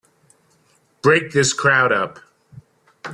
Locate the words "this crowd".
1.31-1.91